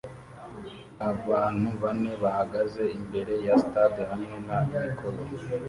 Abantu 1.11 1.67
bane 1.81 2.11
bahagaze 2.23 2.83
imbere 2.97 3.33
ya 3.45 3.55
stade 3.63 4.01
hamwe 4.11 4.35
na 4.47 4.57
mikoro 4.71 5.19